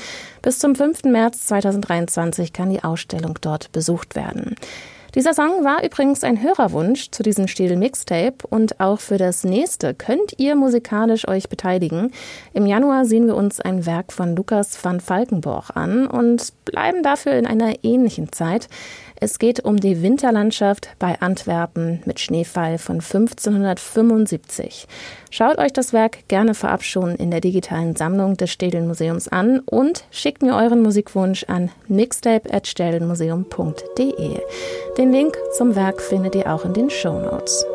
Bis 0.42 0.58
zum 0.58 0.74
5. 0.74 1.04
März 1.04 1.46
2023 1.46 2.54
kann 2.54 2.72
die 2.72 2.84
Ausstellung 2.84 3.38
dort 3.40 3.72
besucht 3.72 4.16
werden. 4.16 4.56
Dieser 5.18 5.34
Song 5.34 5.64
war 5.64 5.84
übrigens 5.84 6.24
ein 6.24 6.44
Hörerwunsch 6.44 7.10
zu 7.10 7.24
diesem 7.24 7.48
Stil 7.48 7.76
Mixtape 7.76 8.46
und 8.48 8.80
auch 8.80 9.00
für 9.00 9.18
das 9.18 9.44
nächste 9.44 9.96
könnt 9.96 10.34
ihr 10.38 10.56
musikalisch 10.56 11.28
euch 11.28 11.50
beteiligen. 11.50 12.12
Im 12.54 12.68
Januar 12.68 13.04
sehen 13.04 13.26
wir 13.26 13.36
uns 13.36 13.60
ein 13.60 13.88
Werk 13.88 14.14
von 14.14 14.36
Lukas 14.36 14.78
van 14.86 15.00
Falkenborg 15.00 15.76
an 15.76 16.06
und 16.06 16.54
bleiben 16.66 17.02
dafür 17.02 17.34
in 17.34 17.48
einer 17.48 17.84
ähnlichen 17.84 18.32
Zeit. 18.32 18.70
Es 19.20 19.40
geht 19.40 19.66
um 19.66 19.78
die 19.78 20.04
Winterlandschaft 20.04 20.90
bei 21.00 21.20
Antwerpen 21.22 22.04
mit 22.06 22.20
Schneefall 22.20 22.78
von 22.78 22.98
1575. 22.98 24.86
Schaut 25.32 25.58
euch 25.58 25.74
das 25.74 25.92
Werk 25.92 26.28
gerne 26.28 26.54
vorab 26.54 26.84
schon 26.84 27.16
in 27.16 27.32
der 27.32 27.42
digitalen 27.42 27.96
Sammlung 27.96 28.38
des 28.38 28.52
Städeln 28.52 28.88
Museums 28.88 29.28
an 29.28 29.62
und 29.66 30.06
schickt 30.12 30.44
mir 30.44 30.56
euren 30.56 30.84
Musikwunsch 30.84 31.46
an 31.48 31.72
mixtape.städelmuseum.de. 31.88 34.40
Den 34.98 35.12
Link 35.12 35.36
zum 35.58 35.76
Werk 35.76 36.00
findet 36.00 36.36
ihr 36.36 36.54
auch 36.54 36.64
in 36.64 36.74
den 36.74 36.92
Show 36.92 37.20
Notes. 37.20 37.66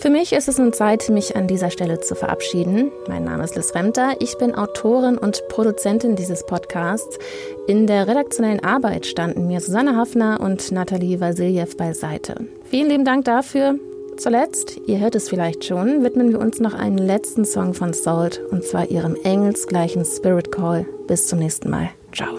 Für 0.00 0.10
mich 0.10 0.32
ist 0.32 0.46
es 0.46 0.58
nun 0.58 0.72
Zeit, 0.72 1.08
mich 1.08 1.34
an 1.34 1.48
dieser 1.48 1.70
Stelle 1.70 1.98
zu 1.98 2.14
verabschieden. 2.14 2.92
Mein 3.08 3.24
Name 3.24 3.42
ist 3.42 3.56
Liz 3.56 3.74
Remter. 3.74 4.14
Ich 4.20 4.38
bin 4.38 4.54
Autorin 4.54 5.18
und 5.18 5.42
Produzentin 5.48 6.14
dieses 6.14 6.46
Podcasts. 6.46 7.18
In 7.66 7.88
der 7.88 8.06
redaktionellen 8.06 8.62
Arbeit 8.62 9.06
standen 9.06 9.48
mir 9.48 9.60
Susanne 9.60 9.96
Hafner 9.96 10.38
und 10.40 10.70
Nathalie 10.70 11.20
Vasiljev 11.20 11.76
beiseite. 11.76 12.46
Vielen 12.70 12.88
lieben 12.88 13.04
Dank 13.04 13.24
dafür. 13.24 13.74
Zuletzt, 14.16 14.80
ihr 14.86 15.00
hört 15.00 15.16
es 15.16 15.28
vielleicht 15.28 15.64
schon, 15.64 16.04
widmen 16.04 16.30
wir 16.30 16.38
uns 16.38 16.60
noch 16.60 16.74
einen 16.74 16.98
letzten 16.98 17.44
Song 17.44 17.74
von 17.74 17.92
Salt 17.92 18.40
und 18.52 18.62
zwar 18.62 18.88
ihrem 18.90 19.16
engelsgleichen 19.24 20.04
Spirit 20.04 20.52
Call. 20.52 20.86
Bis 21.08 21.26
zum 21.26 21.40
nächsten 21.40 21.70
Mal. 21.70 21.90
Ciao. 22.12 22.38